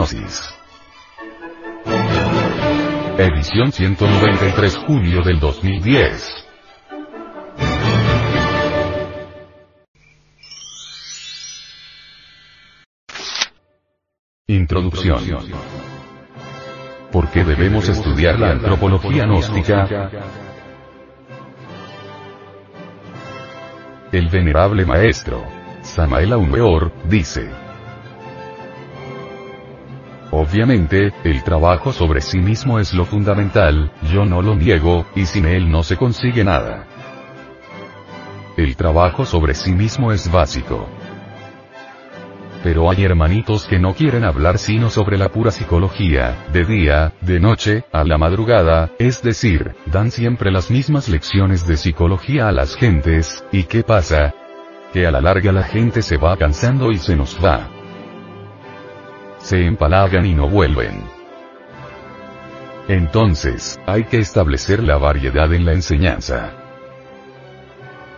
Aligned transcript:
Gnosis. 0.00 0.42
Edición 3.18 3.70
193 3.70 4.76
julio 4.86 5.22
del 5.22 5.38
2010. 5.38 6.34
Introducción. 14.46 15.22
¿Por 17.12 17.28
qué 17.28 17.44
debemos 17.44 17.86
estudiar 17.90 18.38
la 18.38 18.52
antropología 18.52 19.24
gnóstica? 19.24 19.86
El 24.10 24.28
venerable 24.30 24.86
maestro, 24.86 25.44
Samael 25.82 26.34
Weor, 26.36 26.90
dice, 27.04 27.50
Obviamente, 30.32 31.12
el 31.24 31.42
trabajo 31.42 31.92
sobre 31.92 32.20
sí 32.20 32.38
mismo 32.38 32.78
es 32.78 32.94
lo 32.94 33.04
fundamental, 33.04 33.90
yo 34.12 34.24
no 34.24 34.42
lo 34.42 34.54
niego, 34.54 35.04
y 35.16 35.26
sin 35.26 35.44
él 35.44 35.70
no 35.70 35.82
se 35.82 35.96
consigue 35.96 36.44
nada. 36.44 36.86
El 38.56 38.76
trabajo 38.76 39.24
sobre 39.24 39.54
sí 39.54 39.72
mismo 39.72 40.12
es 40.12 40.30
básico. 40.30 40.88
Pero 42.62 42.90
hay 42.90 43.04
hermanitos 43.04 43.64
que 43.64 43.78
no 43.78 43.94
quieren 43.94 44.22
hablar 44.22 44.58
sino 44.58 44.90
sobre 44.90 45.18
la 45.18 45.30
pura 45.30 45.50
psicología, 45.50 46.36
de 46.52 46.64
día, 46.64 47.12
de 47.22 47.40
noche, 47.40 47.84
a 47.90 48.04
la 48.04 48.18
madrugada, 48.18 48.90
es 48.98 49.22
decir, 49.22 49.74
dan 49.86 50.10
siempre 50.12 50.52
las 50.52 50.70
mismas 50.70 51.08
lecciones 51.08 51.66
de 51.66 51.76
psicología 51.76 52.48
a 52.48 52.52
las 52.52 52.76
gentes, 52.76 53.44
¿y 53.50 53.64
qué 53.64 53.82
pasa? 53.82 54.34
Que 54.92 55.06
a 55.06 55.10
la 55.10 55.20
larga 55.20 55.50
la 55.50 55.64
gente 55.64 56.02
se 56.02 56.18
va 56.18 56.36
cansando 56.36 56.92
y 56.92 56.98
se 56.98 57.16
nos 57.16 57.36
va. 57.42 57.79
Se 59.40 59.66
empalagan 59.66 60.24
y 60.26 60.34
no 60.34 60.48
vuelven. 60.48 61.02
Entonces, 62.88 63.78
hay 63.86 64.04
que 64.04 64.18
establecer 64.18 64.82
la 64.82 64.96
variedad 64.96 65.52
en 65.52 65.64
la 65.64 65.72
enseñanza. 65.72 66.52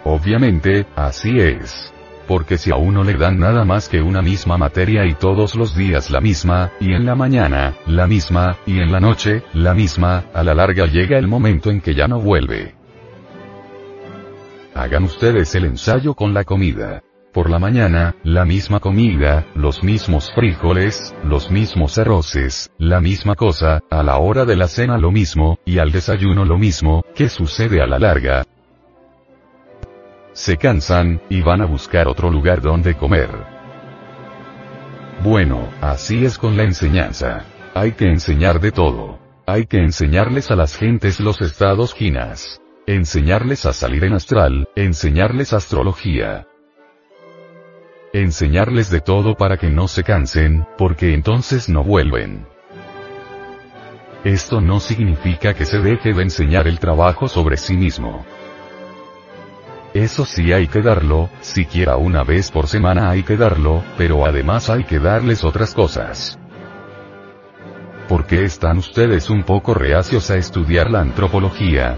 Obviamente, 0.04 0.86
así 0.96 1.38
es 1.40 1.92
porque 2.26 2.56
si 2.56 2.70
a 2.70 2.76
uno 2.76 3.04
le 3.04 3.14
dan 3.14 3.38
nada 3.38 3.64
más 3.64 3.88
que 3.88 4.00
una 4.00 4.22
misma 4.22 4.56
materia 4.56 5.04
y 5.04 5.14
todos 5.14 5.54
los 5.54 5.76
días 5.76 6.10
la 6.10 6.20
misma, 6.20 6.70
y 6.80 6.94
en 6.94 7.04
la 7.04 7.14
mañana, 7.14 7.74
la 7.86 8.06
misma, 8.06 8.56
y 8.66 8.80
en 8.80 8.92
la 8.92 9.00
noche, 9.00 9.42
la 9.52 9.74
misma, 9.74 10.24
a 10.32 10.42
la 10.42 10.54
larga 10.54 10.86
llega 10.86 11.18
el 11.18 11.28
momento 11.28 11.70
en 11.70 11.80
que 11.80 11.94
ya 11.94 12.08
no 12.08 12.20
vuelve. 12.20 12.74
Hagan 14.74 15.04
ustedes 15.04 15.54
el 15.54 15.66
ensayo 15.66 16.14
con 16.14 16.32
la 16.32 16.44
comida. 16.44 17.02
Por 17.32 17.48
la 17.48 17.58
mañana, 17.58 18.14
la 18.24 18.44
misma 18.44 18.78
comida, 18.78 19.46
los 19.54 19.82
mismos 19.82 20.30
frijoles, 20.34 21.14
los 21.24 21.50
mismos 21.50 21.96
arroces, 21.96 22.70
la 22.76 23.00
misma 23.00 23.36
cosa, 23.36 23.80
a 23.90 24.02
la 24.02 24.18
hora 24.18 24.44
de 24.44 24.54
la 24.54 24.68
cena 24.68 24.98
lo 24.98 25.10
mismo, 25.10 25.58
y 25.64 25.78
al 25.78 25.92
desayuno 25.92 26.44
lo 26.44 26.58
mismo, 26.58 27.06
¿qué 27.14 27.30
sucede 27.30 27.80
a 27.80 27.86
la 27.86 27.98
larga? 27.98 28.44
Se 30.34 30.58
cansan, 30.58 31.22
y 31.30 31.40
van 31.40 31.62
a 31.62 31.64
buscar 31.64 32.06
otro 32.06 32.30
lugar 32.30 32.60
donde 32.60 32.96
comer. 32.98 33.30
Bueno, 35.24 35.70
así 35.80 36.26
es 36.26 36.36
con 36.36 36.58
la 36.58 36.64
enseñanza. 36.64 37.46
Hay 37.72 37.92
que 37.92 38.10
enseñar 38.10 38.60
de 38.60 38.72
todo. 38.72 39.18
Hay 39.46 39.64
que 39.64 39.78
enseñarles 39.78 40.50
a 40.50 40.56
las 40.56 40.76
gentes 40.76 41.18
los 41.18 41.40
estados 41.40 41.94
ginas. 41.94 42.60
Enseñarles 42.86 43.64
a 43.64 43.72
salir 43.72 44.04
en 44.04 44.12
astral, 44.12 44.68
enseñarles 44.76 45.54
astrología. 45.54 46.46
Enseñarles 48.14 48.90
de 48.90 49.00
todo 49.00 49.36
para 49.36 49.56
que 49.56 49.70
no 49.70 49.88
se 49.88 50.04
cansen, 50.04 50.66
porque 50.76 51.14
entonces 51.14 51.70
no 51.70 51.82
vuelven. 51.82 52.46
Esto 54.22 54.60
no 54.60 54.80
significa 54.80 55.54
que 55.54 55.64
se 55.64 55.78
deje 55.78 56.12
de 56.12 56.22
enseñar 56.22 56.68
el 56.68 56.78
trabajo 56.78 57.26
sobre 57.26 57.56
sí 57.56 57.74
mismo. 57.74 58.26
Eso 59.94 60.26
sí 60.26 60.52
hay 60.52 60.68
que 60.68 60.82
darlo, 60.82 61.30
siquiera 61.40 61.96
una 61.96 62.22
vez 62.22 62.50
por 62.50 62.66
semana 62.66 63.08
hay 63.08 63.22
que 63.22 63.38
darlo, 63.38 63.82
pero 63.96 64.26
además 64.26 64.68
hay 64.68 64.84
que 64.84 64.98
darles 64.98 65.42
otras 65.42 65.72
cosas. 65.72 66.38
¿Por 68.10 68.26
qué 68.26 68.44
están 68.44 68.76
ustedes 68.76 69.30
un 69.30 69.42
poco 69.42 69.72
reacios 69.72 70.30
a 70.30 70.36
estudiar 70.36 70.90
la 70.90 71.00
antropología? 71.00 71.96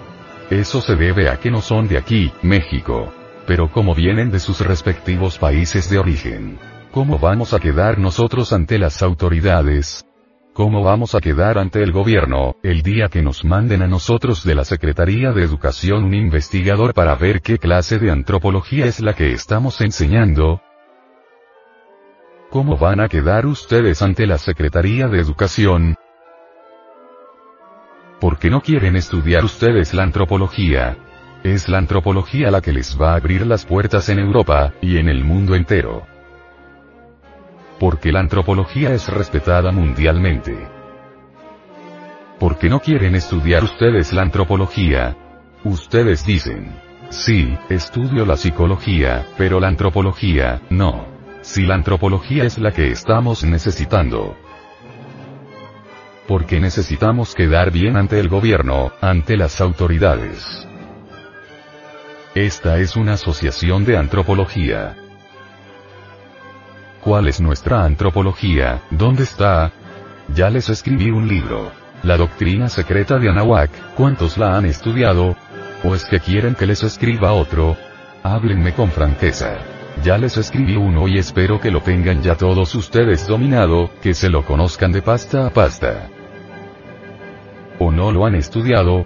Eso 0.49 0.79
se 0.79 0.95
debe 0.95 1.27
a 1.29 1.41
que 1.41 1.51
no 1.51 1.59
son 1.59 1.89
de 1.89 1.97
aquí, 1.97 2.31
México. 2.41 3.11
Pero 3.47 3.71
como 3.71 3.93
vienen 3.93 4.31
de 4.31 4.39
sus 4.39 4.59
respectivos 4.61 5.37
países 5.37 5.89
de 5.89 5.99
origen. 5.99 6.57
¿Cómo 6.91 7.19
vamos 7.19 7.53
a 7.53 7.59
quedar 7.59 7.99
nosotros 7.99 8.53
ante 8.53 8.79
las 8.79 9.03
autoridades? 9.03 10.05
¿Cómo 10.53 10.83
vamos 10.83 11.13
a 11.13 11.19
quedar 11.19 11.57
ante 11.57 11.83
el 11.83 11.91
gobierno, 11.91 12.55
el 12.63 12.81
día 12.81 13.09
que 13.09 13.21
nos 13.21 13.43
manden 13.43 13.81
a 13.81 13.87
nosotros 13.87 14.45
de 14.45 14.55
la 14.55 14.63
Secretaría 14.63 15.33
de 15.33 15.43
Educación 15.43 16.05
un 16.05 16.13
investigador 16.13 16.93
para 16.93 17.15
ver 17.15 17.41
qué 17.41 17.57
clase 17.57 17.99
de 17.99 18.09
antropología 18.09 18.85
es 18.85 19.01
la 19.01 19.13
que 19.13 19.33
estamos 19.33 19.81
enseñando? 19.81 20.61
¿Cómo 22.49 22.77
van 22.77 23.01
a 23.01 23.09
quedar 23.09 23.45
ustedes 23.45 24.01
ante 24.01 24.25
la 24.25 24.37
Secretaría 24.37 25.09
de 25.09 25.19
Educación? 25.19 25.95
¿Por 28.21 28.39
qué 28.39 28.49
no 28.49 28.61
quieren 28.61 28.95
estudiar 28.95 29.43
ustedes 29.43 29.93
la 29.93 30.03
antropología? 30.03 31.04
Es 31.45 31.69
la 31.69 31.77
antropología 31.77 32.49
la 32.49 32.59
que 32.59 32.73
les 32.73 32.99
va 32.99 33.13
a 33.13 33.15
abrir 33.15 33.45
las 33.45 33.65
puertas 33.65 34.09
en 34.09 34.19
Europa, 34.19 34.73
y 34.81 34.97
en 34.97 35.07
el 35.07 35.23
mundo 35.23 35.55
entero 35.55 36.05
porque 37.79 38.11
la 38.11 38.19
antropología 38.19 38.93
es 38.93 39.07
respetada 39.07 39.71
mundialmente. 39.71 40.55
¿Por 42.39 42.57
qué 42.57 42.69
no 42.69 42.79
quieren 42.79 43.15
estudiar 43.15 43.63
ustedes 43.63 44.13
la 44.13 44.21
antropología? 44.21 45.15
Ustedes 45.63 46.25
dicen, 46.25 46.75
sí, 47.09 47.57
estudio 47.69 48.25
la 48.25 48.37
psicología, 48.37 49.25
pero 49.37 49.59
la 49.59 49.67
antropología, 49.67 50.61
no. 50.69 51.07
Si 51.41 51.63
la 51.63 51.75
antropología 51.75 52.43
es 52.43 52.57
la 52.57 52.71
que 52.71 52.89
estamos 52.89 53.43
necesitando. 53.43 54.35
Porque 56.27 56.59
necesitamos 56.59 57.35
quedar 57.35 57.71
bien 57.71 57.97
ante 57.97 58.19
el 58.19 58.29
gobierno, 58.29 58.91
ante 58.99 59.37
las 59.37 59.61
autoridades. 59.61 60.64
Esta 62.35 62.79
es 62.79 62.97
una 62.97 63.13
asociación 63.13 63.85
de 63.85 63.95
antropología. 63.95 64.93
¿Cuál 66.99 67.29
es 67.29 67.39
nuestra 67.39 67.85
antropología? 67.85 68.81
¿Dónde 68.89 69.23
está? 69.23 69.71
Ya 70.35 70.49
les 70.49 70.67
escribí 70.67 71.11
un 71.11 71.29
libro. 71.29 71.71
La 72.03 72.17
doctrina 72.17 72.67
secreta 72.67 73.19
de 73.19 73.29
Anahuac, 73.29 73.71
¿cuántos 73.95 74.37
la 74.37 74.57
han 74.57 74.65
estudiado? 74.65 75.37
¿O 75.85 75.95
es 75.95 76.03
que 76.03 76.19
quieren 76.19 76.55
que 76.55 76.65
les 76.65 76.83
escriba 76.83 77.31
otro? 77.31 77.77
Háblenme 78.21 78.73
con 78.73 78.91
franqueza. 78.91 79.55
Ya 80.03 80.17
les 80.17 80.35
escribí 80.35 80.75
uno 80.75 81.07
y 81.07 81.17
espero 81.17 81.61
que 81.61 81.71
lo 81.71 81.79
tengan 81.79 82.21
ya 82.21 82.35
todos 82.35 82.75
ustedes 82.75 83.25
dominado, 83.27 83.91
que 84.01 84.13
se 84.13 84.27
lo 84.27 84.43
conozcan 84.43 84.91
de 84.91 85.01
pasta 85.01 85.47
a 85.47 85.51
pasta. 85.51 86.09
¿O 87.79 87.93
no 87.93 88.11
lo 88.11 88.25
han 88.25 88.35
estudiado? 88.35 89.05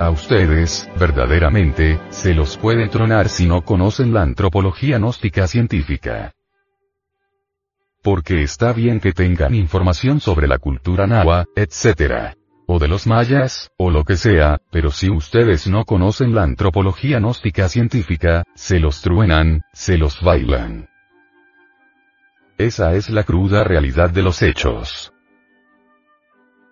A 0.00 0.10
ustedes, 0.10 0.88
verdaderamente, 0.96 2.00
se 2.10 2.32
los 2.32 2.56
puede 2.56 2.88
tronar 2.88 3.28
si 3.28 3.46
no 3.46 3.62
conocen 3.62 4.14
la 4.14 4.22
antropología 4.22 4.98
gnóstica 4.98 5.48
científica. 5.48 6.34
Porque 8.00 8.42
está 8.42 8.72
bien 8.72 9.00
que 9.00 9.12
tengan 9.12 9.56
información 9.56 10.20
sobre 10.20 10.46
la 10.46 10.58
cultura 10.58 11.08
nahua, 11.08 11.46
etc. 11.56 12.36
O 12.68 12.78
de 12.78 12.86
los 12.86 13.08
mayas, 13.08 13.72
o 13.76 13.90
lo 13.90 14.04
que 14.04 14.16
sea, 14.16 14.58
pero 14.70 14.92
si 14.92 15.10
ustedes 15.10 15.66
no 15.66 15.84
conocen 15.84 16.32
la 16.32 16.44
antropología 16.44 17.18
gnóstica 17.18 17.68
científica, 17.68 18.44
se 18.54 18.78
los 18.78 19.02
truenan, 19.02 19.62
se 19.72 19.98
los 19.98 20.20
bailan. 20.22 20.88
Esa 22.56 22.94
es 22.94 23.10
la 23.10 23.24
cruda 23.24 23.64
realidad 23.64 24.10
de 24.10 24.22
los 24.22 24.42
hechos. 24.42 25.12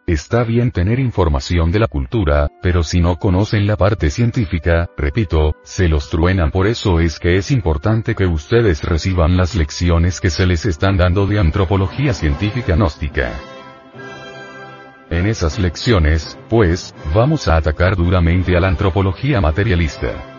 Está 0.07 0.45
bien 0.45 0.71
tener 0.71 1.01
información 1.01 1.73
de 1.73 1.81
la 1.81 1.89
cultura, 1.89 2.49
pero 2.63 2.85
si 2.85 3.01
no 3.01 3.17
conocen 3.17 3.67
la 3.67 3.77
parte 3.77 4.09
científica, 4.11 4.89
repito, 4.97 5.57
se 5.65 5.89
los 5.89 6.11
truenan. 6.11 6.53
Por 6.53 6.69
eso 6.69 7.01
es 7.01 7.19
que 7.19 7.37
es 7.37 7.51
importante 7.51 8.15
que 8.15 8.25
ustedes 8.25 8.85
reciban 8.85 9.37
las 9.37 9.57
lecciones 9.57 10.21
que 10.21 10.31
se 10.31 10.47
les 10.47 10.65
están 10.65 10.97
dando 10.97 11.27
de 11.27 11.41
antropología 11.41 12.15
científica 12.15 12.77
gnóstica. 12.77 13.33
En 15.11 15.27
esas 15.27 15.59
lecciones, 15.59 16.39
pues, 16.49 16.95
vamos 17.13 17.49
a 17.49 17.57
atacar 17.57 17.97
duramente 17.97 18.57
a 18.57 18.61
la 18.61 18.69
antropología 18.69 19.41
materialista 19.41 20.36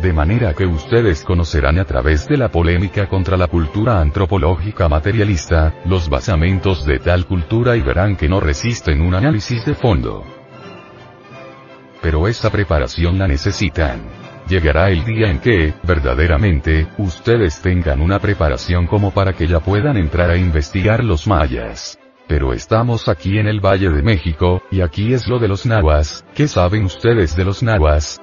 de 0.00 0.12
manera 0.12 0.54
que 0.54 0.64
ustedes 0.64 1.24
conocerán 1.24 1.78
a 1.78 1.84
través 1.84 2.26
de 2.26 2.38
la 2.38 2.48
polémica 2.48 3.06
contra 3.06 3.36
la 3.36 3.48
cultura 3.48 4.00
antropológica 4.00 4.88
materialista, 4.88 5.74
los 5.84 6.08
basamentos 6.08 6.86
de 6.86 6.98
tal 6.98 7.26
cultura 7.26 7.76
y 7.76 7.82
verán 7.82 8.16
que 8.16 8.28
no 8.28 8.40
resisten 8.40 9.02
un 9.02 9.14
análisis 9.14 9.64
de 9.66 9.74
fondo. 9.74 10.24
Pero 12.00 12.28
esa 12.28 12.50
preparación 12.50 13.18
la 13.18 13.28
necesitan. 13.28 14.00
llegará 14.48 14.90
el 14.90 15.04
día 15.04 15.30
en 15.30 15.38
que, 15.38 15.74
verdaderamente, 15.84 16.88
ustedes 16.98 17.60
tengan 17.60 18.00
una 18.00 18.18
preparación 18.18 18.86
como 18.88 19.12
para 19.12 19.32
que 19.32 19.46
ya 19.46 19.60
puedan 19.60 19.96
entrar 19.96 20.30
a 20.30 20.36
investigar 20.36 21.04
los 21.04 21.28
mayas. 21.28 22.00
Pero 22.26 22.52
estamos 22.52 23.08
aquí 23.08 23.38
en 23.38 23.46
el 23.46 23.60
Valle 23.60 23.90
de 23.90 24.02
México, 24.02 24.62
y 24.72 24.80
aquí 24.80 25.12
es 25.12 25.28
lo 25.28 25.38
de 25.38 25.46
los 25.46 25.66
nahuas, 25.66 26.24
¿qué 26.34 26.48
saben 26.48 26.84
ustedes 26.84 27.36
de 27.36 27.44
los 27.44 27.62
nahuas? 27.62 28.20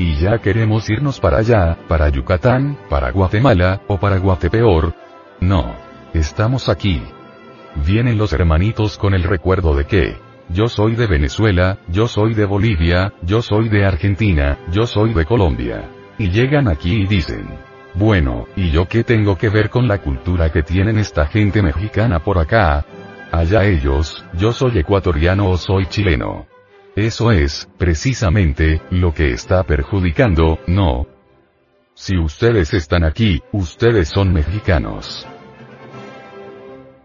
Y 0.00 0.14
ya 0.14 0.38
queremos 0.38 0.88
irnos 0.88 1.20
para 1.20 1.40
allá, 1.40 1.76
para 1.86 2.08
Yucatán, 2.08 2.78
para 2.88 3.10
Guatemala, 3.10 3.82
o 3.86 3.98
para 3.98 4.16
Guatepeor. 4.16 4.94
No. 5.40 5.74
Estamos 6.14 6.70
aquí. 6.70 7.02
Vienen 7.84 8.16
los 8.16 8.32
hermanitos 8.32 8.96
con 8.96 9.12
el 9.12 9.24
recuerdo 9.24 9.76
de 9.76 9.84
que, 9.84 10.16
yo 10.48 10.68
soy 10.68 10.96
de 10.96 11.06
Venezuela, 11.06 11.80
yo 11.88 12.08
soy 12.08 12.32
de 12.32 12.46
Bolivia, 12.46 13.12
yo 13.20 13.42
soy 13.42 13.68
de 13.68 13.84
Argentina, 13.84 14.56
yo 14.72 14.86
soy 14.86 15.12
de 15.12 15.26
Colombia. 15.26 15.90
Y 16.16 16.30
llegan 16.30 16.66
aquí 16.68 17.02
y 17.02 17.06
dicen, 17.06 17.50
bueno, 17.92 18.46
¿y 18.56 18.70
yo 18.70 18.88
qué 18.88 19.04
tengo 19.04 19.36
que 19.36 19.50
ver 19.50 19.68
con 19.68 19.86
la 19.86 19.98
cultura 19.98 20.50
que 20.50 20.62
tienen 20.62 20.96
esta 20.96 21.26
gente 21.26 21.60
mexicana 21.60 22.20
por 22.20 22.38
acá? 22.38 22.86
Allá 23.30 23.64
ellos, 23.64 24.24
yo 24.32 24.52
soy 24.52 24.78
ecuatoriano 24.78 25.50
o 25.50 25.58
soy 25.58 25.84
chileno. 25.88 26.46
Eso 26.96 27.30
es, 27.30 27.68
precisamente, 27.78 28.82
lo 28.90 29.14
que 29.14 29.32
está 29.32 29.62
perjudicando, 29.62 30.58
¿no? 30.66 31.06
Si 31.94 32.18
ustedes 32.18 32.74
están 32.74 33.04
aquí, 33.04 33.42
ustedes 33.52 34.08
son 34.08 34.32
mexicanos. 34.32 35.26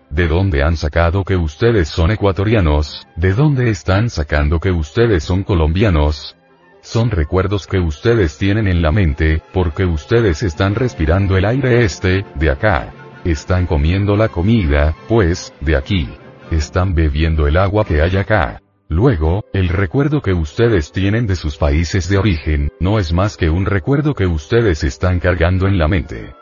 ¿De 0.10 0.28
dónde 0.28 0.64
han 0.64 0.78
sacado 0.78 1.24
que 1.24 1.36
ustedes 1.36 1.90
son 1.90 2.10
ecuatorianos? 2.10 3.06
¿De 3.16 3.34
dónde 3.34 3.70
están 3.70 4.10
sacando 4.10 4.60
que 4.60 4.72
ustedes 4.72 5.24
son 5.24 5.44
colombianos? 5.44 6.36
Son 6.82 7.12
recuerdos 7.12 7.68
que 7.68 7.80
ustedes 7.80 8.38
tienen 8.38 8.68
en 8.68 8.82
la 8.82 8.92
mente, 8.92 9.42
porque 9.52 9.86
ustedes 9.86 10.42
están 10.44 10.76
respirando 10.76 11.36
el 11.36 11.46
aire 11.46 11.84
este, 11.84 12.26
de 12.36 12.50
acá. 12.50 12.94
Están 13.24 13.66
comiendo 13.66 14.16
la 14.16 14.30
comida, 14.30 14.96
pues, 15.08 15.54
de 15.62 15.76
aquí. 15.76 16.10
Están 16.52 16.96
bebiendo 16.96 17.48
el 17.48 17.58
agua 17.58 17.86
que 17.86 18.02
hay 18.02 18.16
acá. 18.18 18.62
Luego, 18.88 19.46
el 19.52 19.70
recuerdo 19.70 20.22
que 20.22 20.34
ustedes 20.34 20.92
tienen 20.92 21.26
de 21.26 21.36
sus 21.36 21.58
países 21.58 22.08
de 22.08 22.20
origen, 22.20 22.70
no 22.80 23.00
es 23.00 23.14
más 23.14 23.36
que 23.36 23.50
un 23.50 23.66
recuerdo 23.66 24.14
que 24.14 24.28
ustedes 24.28 24.84
están 24.84 25.20
cargando 25.20 25.68
en 25.68 25.80
la 25.80 25.88
mente. 25.88 26.36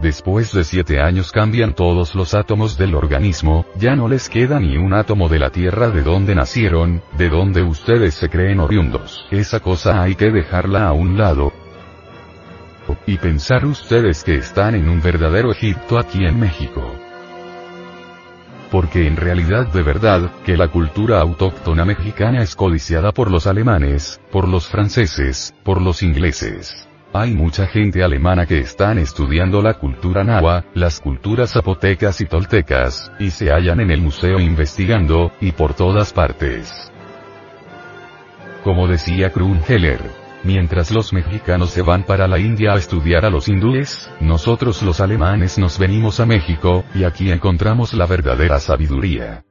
Después 0.00 0.52
de 0.52 0.64
siete 0.64 1.00
años 1.00 1.30
cambian 1.30 1.76
todos 1.76 2.16
los 2.16 2.34
átomos 2.34 2.76
del 2.76 2.96
organismo, 2.96 3.64
ya 3.76 3.94
no 3.94 4.08
les 4.08 4.28
queda 4.28 4.58
ni 4.58 4.76
un 4.76 4.92
átomo 4.92 5.28
de 5.28 5.38
la 5.38 5.50
Tierra 5.50 5.90
de 5.90 6.02
donde 6.02 6.34
nacieron, 6.34 7.00
de 7.16 7.28
donde 7.28 7.62
ustedes 7.62 8.14
se 8.14 8.28
creen 8.28 8.58
oriundos. 8.58 9.24
Esa 9.30 9.60
cosa 9.60 10.02
hay 10.02 10.16
que 10.16 10.32
dejarla 10.32 10.88
a 10.88 10.92
un 10.92 11.16
lado. 11.16 11.52
Y 13.06 13.18
pensar 13.18 13.64
ustedes 13.64 14.24
que 14.24 14.34
están 14.34 14.74
en 14.74 14.88
un 14.88 15.00
verdadero 15.00 15.52
Egipto 15.52 15.96
aquí 15.96 16.24
en 16.24 16.40
México. 16.40 16.82
Porque 18.72 19.06
en 19.06 19.16
realidad 19.16 19.66
de 19.66 19.82
verdad, 19.82 20.30
que 20.46 20.56
la 20.56 20.68
cultura 20.68 21.20
autóctona 21.20 21.84
mexicana 21.84 22.42
es 22.42 22.56
codiciada 22.56 23.12
por 23.12 23.30
los 23.30 23.46
alemanes, 23.46 24.18
por 24.32 24.48
los 24.48 24.66
franceses, 24.66 25.54
por 25.62 25.82
los 25.82 26.02
ingleses. 26.02 26.88
Hay 27.12 27.34
mucha 27.34 27.66
gente 27.66 28.02
alemana 28.02 28.46
que 28.46 28.60
están 28.60 28.96
estudiando 28.96 29.60
la 29.60 29.74
cultura 29.74 30.24
nahua, 30.24 30.64
las 30.72 31.00
culturas 31.00 31.52
zapotecas 31.52 32.22
y 32.22 32.24
toltecas, 32.24 33.12
y 33.18 33.28
se 33.28 33.50
hallan 33.50 33.80
en 33.80 33.90
el 33.90 34.00
museo 34.00 34.40
investigando, 34.40 35.32
y 35.38 35.52
por 35.52 35.74
todas 35.74 36.14
partes. 36.14 36.90
Como 38.64 38.88
decía 38.88 39.28
Krunheller, 39.28 40.21
mientras 40.44 40.90
los 40.90 41.12
mexicanos 41.12 41.70
se 41.70 41.82
van 41.82 42.04
para 42.04 42.28
la 42.28 42.38
India 42.38 42.72
a 42.72 42.76
estudiar 42.76 43.24
a 43.24 43.30
los 43.30 43.48
hindúes, 43.48 44.10
nosotros 44.20 44.82
los 44.82 45.00
alemanes 45.00 45.58
nos 45.58 45.78
venimos 45.78 46.20
a 46.20 46.26
México, 46.26 46.84
y 46.94 47.04
aquí 47.04 47.30
encontramos 47.30 47.94
la 47.94 48.06
verdadera 48.06 48.58
sabiduría. 48.58 49.44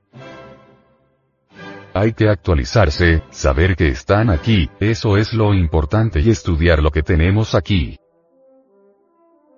Hay 1.94 2.14
que 2.14 2.30
actualizarse, 2.30 3.24
saber 3.32 3.76
que 3.76 3.90
están 3.90 4.30
aquí, 4.30 4.70
eso 4.80 5.18
es 5.18 5.34
lo 5.34 5.54
importante 5.54 6.22
y 6.22 6.30
estudiar 6.30 6.82
lo 6.82 6.90
que 6.90 7.04
tenemos 7.04 7.54
aquí. 7.54 7.98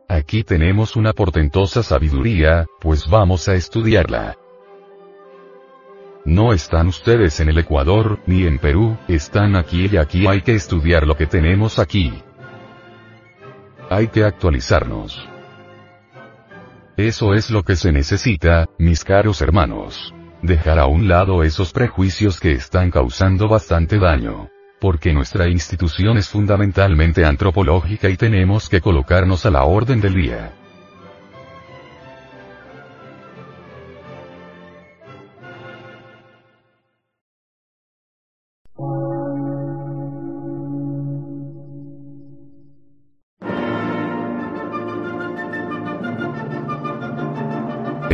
Aquí 0.10 0.44
tenemos 0.44 0.96
una 0.96 1.14
portentosa 1.14 1.84
sabiduría, 1.84 2.66
pues 2.82 3.08
vamos 3.08 3.48
a 3.48 3.54
estudiarla. 3.54 4.36
No 6.26 6.54
están 6.54 6.88
ustedes 6.88 7.40
en 7.40 7.50
el 7.50 7.58
Ecuador, 7.58 8.20
ni 8.26 8.46
en 8.46 8.58
Perú, 8.60 8.98
están 9.08 9.56
aquí 9.56 9.90
y 9.92 9.98
aquí 9.98 10.26
hay 10.28 10.42
que 10.42 10.56
estudiar 10.56 11.06
lo 11.06 11.16
que 11.16 11.28
tenemos 11.28 11.80
aquí. 11.80 12.14
Hay 13.90 14.08
que 14.08 14.24
actualizarnos. 14.24 15.28
Eso 16.96 17.34
es 17.34 17.50
lo 17.50 17.64
que 17.64 17.76
se 17.76 17.92
necesita, 17.92 18.68
mis 18.78 19.04
caros 19.04 19.42
hermanos 19.42 20.14
dejar 20.44 20.78
a 20.78 20.88
un 20.88 21.08
lado 21.08 21.42
esos 21.42 21.72
prejuicios 21.72 22.40
que 22.40 22.52
están 22.52 22.92
causando 22.92 23.48
bastante 23.48 23.98
daño. 23.98 24.50
Porque 24.80 25.14
nuestra 25.14 25.48
institución 25.48 26.18
es 26.18 26.28
fundamentalmente 26.28 27.26
antropológica 27.26 28.10
y 28.10 28.18
tenemos 28.18 28.68
que 28.68 28.82
colocarnos 28.82 29.46
a 29.46 29.50
la 29.50 29.64
orden 29.64 30.02
del 30.02 30.14
día. 30.14 30.54